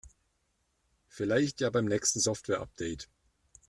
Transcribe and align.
Vielleicht 1.09 1.61
ja 1.61 1.69
beim 1.69 1.85
nächsten 1.85 2.19
Softwareupdate. 2.19 3.05